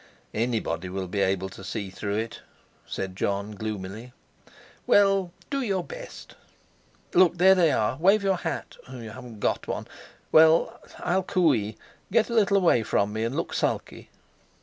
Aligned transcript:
"Anybody 0.33 0.89
will 0.89 1.07
be 1.07 1.19
able 1.19 1.49
to 1.49 1.63
see 1.63 1.91
through 1.91 2.15
it," 2.17 2.39
said 2.87 3.15
Jon 3.15 3.51
gloomily. 3.51 4.13
"Well, 4.87 5.31
do 5.51 5.61
your 5.61 5.83
best. 5.83 6.33
Look! 7.13 7.37
There 7.37 7.53
they 7.53 7.71
are! 7.71 7.97
Wave 7.97 8.23
your 8.23 8.37
hat! 8.37 8.77
Oh! 8.89 8.97
you 8.99 9.11
haven't 9.11 9.39
got 9.39 9.67
one. 9.67 9.87
Well, 10.31 10.81
I'll 10.97 11.21
cooee! 11.21 11.77
Get 12.11 12.31
a 12.31 12.33
little 12.33 12.57
away 12.57 12.81
from 12.81 13.13
me, 13.13 13.23
and 13.25 13.35
look 13.35 13.53
sulky." 13.53 14.09